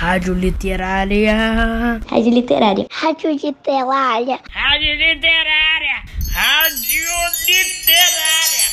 [0.00, 2.00] Rádio Literária.
[2.08, 2.86] Rádio Literária.
[2.90, 4.40] Rádio Literária.
[4.48, 6.02] Rádio Literária.
[6.32, 7.04] Rádio
[7.46, 8.70] Literária.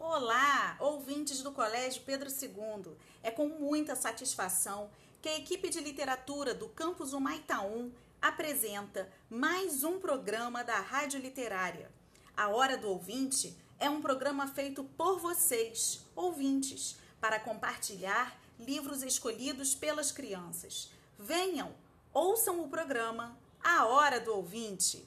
[0.00, 2.94] Olá, ouvintes do Colégio Pedro II.
[3.22, 4.88] É com muita satisfação
[5.20, 7.92] que a equipe de literatura do campus Humaitaum
[8.22, 11.90] apresenta mais um programa da Rádio Literária.
[12.36, 19.74] A Hora do Ouvinte é um programa feito por vocês, ouvintes, para compartilhar livros escolhidos
[19.74, 20.90] pelas crianças.
[21.18, 21.74] Venham,
[22.12, 25.06] ouçam o programa A Hora do Ouvinte.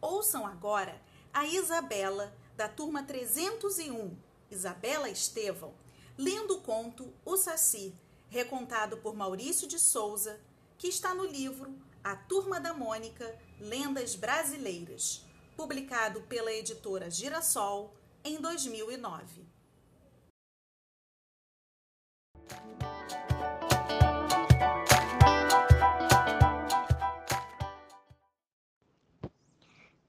[0.00, 1.00] Ouçam agora
[1.34, 4.16] a Isabela, da turma 301,
[4.52, 5.72] Isabela Estevão,
[6.16, 7.94] lendo o conto O Saci,
[8.28, 10.38] recontado por Maurício de Souza,
[10.76, 15.24] que está no livro A Turma da Mônica Lendas Brasileiras,
[15.56, 19.46] publicado pela editora Girassol em 2009.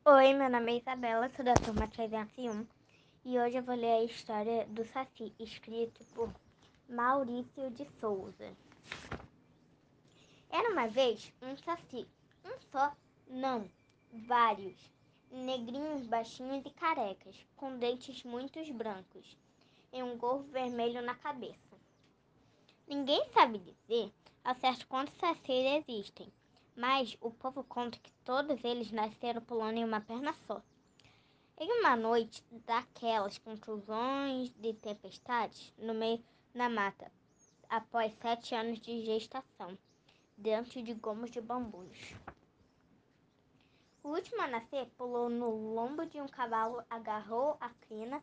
[0.05, 2.82] Oi, meu nome é Isabela, sou da turma 301
[3.25, 6.29] e hoje eu vou ler a história do Saci, escrito por
[6.89, 8.51] Maurício de Souza.
[10.49, 12.05] Era uma vez um Saci,
[12.43, 12.91] um só,
[13.29, 13.69] não,
[14.11, 14.77] vários,
[15.31, 19.37] negrinhos, baixinhos e carecas, com dentes muito brancos
[19.93, 21.77] e um gorro vermelho na cabeça.
[22.85, 24.11] Ninguém sabe dizer
[24.43, 26.27] ao certo quantos Sacis existem,
[26.75, 30.61] mas o povo conta que todos eles nasceram pulando em uma perna só.
[31.55, 36.23] Em uma noite daquelas contusões de tempestades, no meio
[36.53, 37.11] da mata,
[37.69, 39.77] após sete anos de gestação,
[40.35, 42.15] dentro de gomos de bambus.
[44.03, 48.21] O último a nascer pulou no lombo de um cavalo, agarrou a crina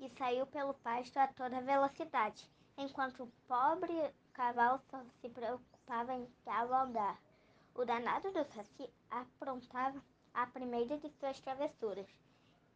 [0.00, 3.92] e saiu pelo pasto a toda velocidade, enquanto o pobre
[4.32, 7.20] cavalo só se preocupava em cavalgar.
[7.74, 10.02] O danado do Saci aprontava
[10.42, 12.06] a primeira de suas travessuras.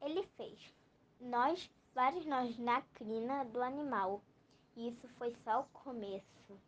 [0.01, 0.75] Ele fez
[1.21, 4.21] nós, vários nós na crina do animal.
[4.75, 6.61] E isso foi só o começo.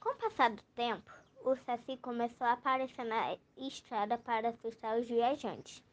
[0.00, 1.12] Com o passar do tempo,
[1.44, 5.84] o Saci começou a aparecer na estrada para assustar os viajantes.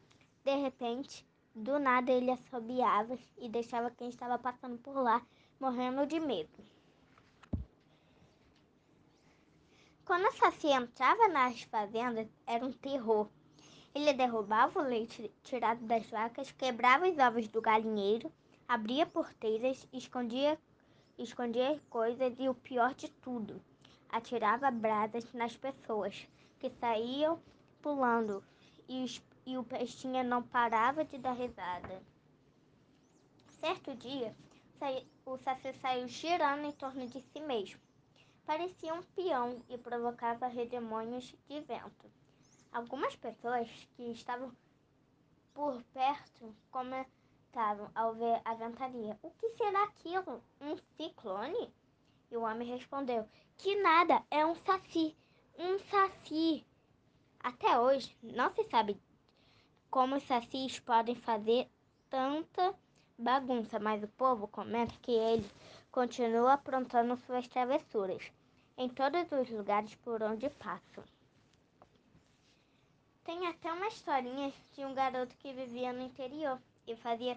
[0.44, 1.24] De repente,
[1.54, 5.24] do nada ele assobiava e deixava quem estava passando por lá
[5.60, 6.76] morrendo de medo.
[10.04, 13.28] Quando a Saci entrava nas fazendas, era um terror.
[13.96, 18.30] Ele derrubava o leite tirado das vacas, quebrava os ovos do galinheiro,
[18.68, 20.58] abria porteiras, escondia,
[21.16, 23.58] escondia coisas e o pior de tudo,
[24.10, 26.28] atirava brasas nas pessoas
[26.60, 27.40] que saíam
[27.80, 28.44] pulando
[28.86, 29.06] e,
[29.46, 32.02] e o pestinha não parava de dar risada.
[33.48, 34.36] Certo dia,
[35.24, 37.80] o Saci saiu girando em torno de si mesmo.
[38.44, 42.25] Parecia um peão e provocava redemoinhos de vento.
[42.76, 44.54] Algumas pessoas que estavam
[45.54, 50.42] por perto comentavam ao ver a ventania: O que será aquilo?
[50.60, 51.72] Um ciclone?
[52.30, 53.26] E o homem respondeu:
[53.56, 55.16] Que nada, é um saci.
[55.58, 56.66] Um saci.
[57.40, 59.00] Até hoje, não se sabe
[59.88, 61.70] como os sacis podem fazer
[62.10, 62.74] tanta
[63.16, 65.50] bagunça, mas o povo comenta que ele
[65.90, 68.30] continua aprontando suas travessuras
[68.76, 71.15] em todos os lugares por onde passam.
[73.26, 77.36] Tem até uma historinha de um garoto que vivia no interior e fazia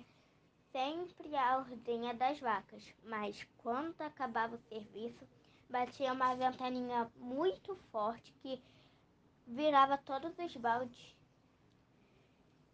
[0.72, 5.28] sempre a ordenha das vacas, mas quando acabava o serviço,
[5.68, 8.62] batia uma ventaninha muito forte que
[9.48, 11.18] virava todos os baldes.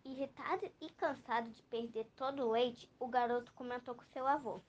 [0.03, 4.59] Irritado e cansado de perder todo o leite, o garoto comentou com seu avô.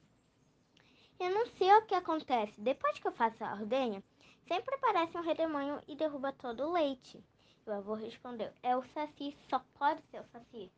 [1.18, 2.54] Eu não sei o que acontece.
[2.60, 4.04] Depois que eu faço a ordenha,
[4.46, 7.20] sempre aparece um redemoinho e derruba todo o leite.
[7.66, 10.70] O avô respondeu: É o saci, só pode ser o saci.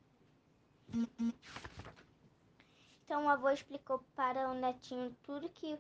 [3.05, 5.79] Então o avô explicou para o netinho tudo que,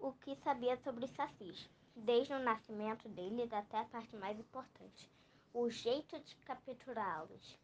[0.00, 5.08] o que sabia sobre os sacis, desde o nascimento deles até a parte mais importante,
[5.54, 7.56] o jeito de capturá-los.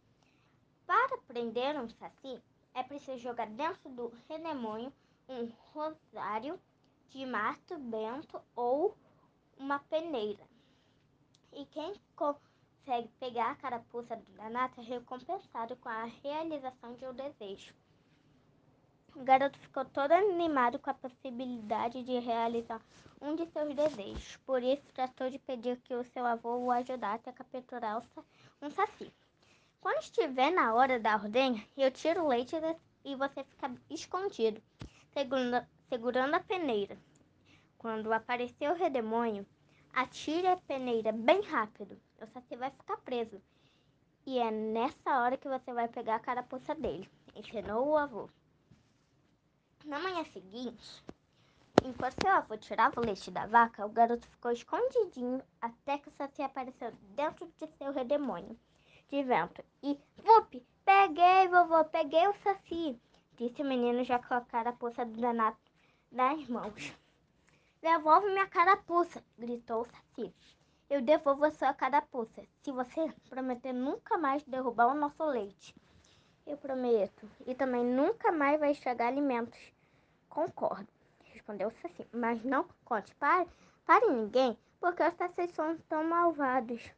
[0.87, 2.41] Para prender um saci,
[2.75, 4.93] é preciso jogar dentro do redemoinho
[5.29, 6.61] um rosário
[7.09, 8.97] de mato bento ou
[9.59, 10.47] uma peneira.
[11.53, 11.95] E quem
[12.85, 17.73] consegue pegar a carapuça da nata recompensado com a realização de um desejo.
[19.17, 22.83] O garoto ficou todo animado com a possibilidade de realizar
[23.23, 24.37] um de seus desejos.
[24.45, 28.03] Por isso, tratou de pedir que o seu avô o ajudasse a capturar
[28.61, 29.11] um saci.
[29.81, 32.55] Quando estiver na hora da ordenha, eu tiro o leite
[33.05, 34.61] e você fica escondido,
[35.89, 36.99] segurando, a peneira.
[37.79, 39.47] Quando aparecer o redemônio,
[39.95, 42.01] atire a peneira bem rápido.
[42.21, 43.41] O saci vai ficar preso.
[44.27, 47.09] E é nessa hora que você vai pegar a carapuça dele.
[47.35, 48.29] Ensinou o avô.
[49.85, 51.05] Na manhã seguinte,
[51.85, 56.13] enquanto seu avô tirava o leite da vaca, o garoto ficou escondidinho até que o
[56.13, 58.59] saci apareceu dentro de seu redemônio
[59.11, 59.63] de vento.
[59.83, 62.99] E, vup, peguei, vovô, peguei o saci,
[63.37, 65.57] disse o menino já com a carapuça do danado
[66.11, 66.95] nas mãos.
[67.85, 70.35] Devolve minha carapuça, gritou o saci.
[70.89, 75.77] Eu devolvo a sua carapuça, se você prometer nunca mais derrubar o nosso leite.
[76.47, 77.29] Eu prometo.
[77.47, 79.61] E também nunca mais vai estragar alimentos.
[80.31, 80.89] Concordo,
[81.25, 82.07] respondeu o Saci.
[82.11, 83.47] Mas não conte para,
[83.85, 86.91] para ninguém, porque os Sacis são tão malvados.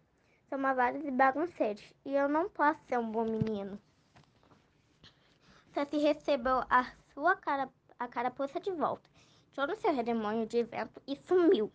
[0.49, 1.83] São malvados e bagunceiros.
[2.05, 3.77] E eu não posso ser um bom menino.
[5.75, 7.69] Saci recebeu a sua cara,
[7.99, 9.17] a carapuça de volta
[9.57, 11.73] todo seu redemônio de vento e sumiu.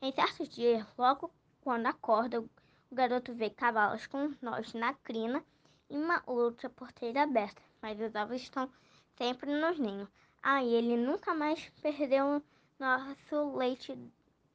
[0.00, 1.30] Em certos dias, logo
[1.60, 2.48] quando acorda, o
[2.90, 5.44] garoto vê cavalos com nós na crina
[5.90, 8.70] e uma outra porteira aberta, mas os ovos estão
[9.18, 10.08] sempre nos ninhos.
[10.42, 12.42] Ah, e ele nunca mais perdeu
[12.78, 13.94] nosso leite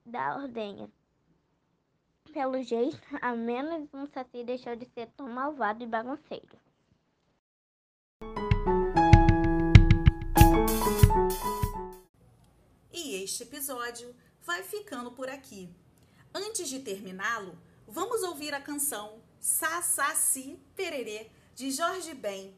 [0.04, 0.90] da ordenha.
[2.34, 6.67] Pelo jeito, a menos um saci deixou de ser tão malvado e bagunceiro.
[13.24, 15.70] Este episódio vai ficando por aqui.
[16.34, 22.56] Antes de terminá-lo, vamos ouvir a canção Sassassi Pererê, de Jorge Ben.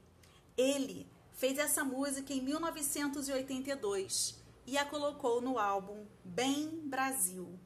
[0.57, 4.35] Ele fez essa música em 1982
[4.67, 7.57] e a colocou no álbum Bem Brasil.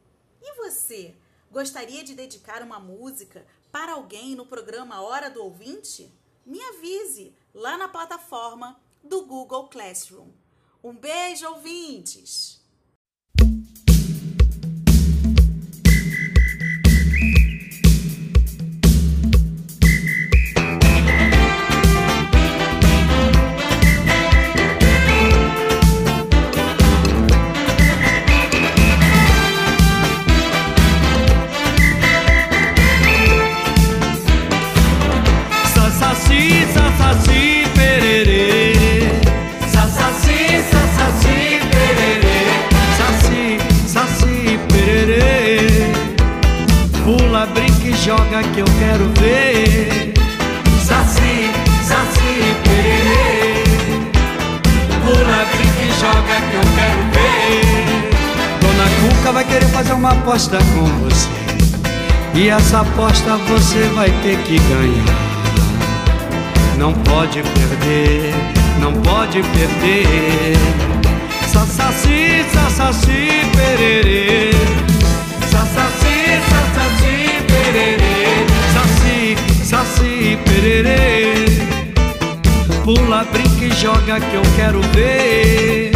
[0.41, 1.15] E você,
[1.51, 6.13] gostaria de dedicar uma música para alguém no programa Hora do Ouvinte?
[6.45, 10.29] Me avise lá na plataforma do Google Classroom.
[10.83, 12.62] Um beijo, ouvintes!
[60.03, 61.29] Uma aposta com você.
[62.35, 65.05] E essa aposta você vai ter que ganhar.
[66.77, 68.33] Não pode perder,
[68.81, 70.57] não pode perder.
[71.47, 72.43] Saci,
[72.75, 74.51] saci, pererê.
[75.49, 81.45] Saci, saci, pererê, saci, saci, pererê.
[82.83, 85.92] Pula, brinca e joga que eu quero ver.